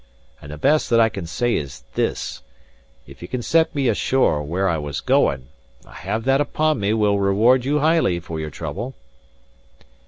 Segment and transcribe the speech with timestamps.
[0.41, 2.41] And the best that I can say is this:
[3.05, 5.49] If ye can set me ashore where I was going,
[5.85, 8.95] I have that upon me will reward you highly for your trouble."